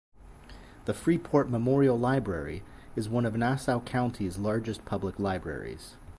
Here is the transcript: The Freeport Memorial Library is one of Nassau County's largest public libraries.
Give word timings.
The 0.85 0.95
Freeport 0.95 1.47
Memorial 1.47 1.95
Library 1.95 2.63
is 2.95 3.07
one 3.07 3.23
of 3.23 3.35
Nassau 3.37 3.81
County's 3.81 4.39
largest 4.39 4.83
public 4.83 5.19
libraries. 5.19 5.93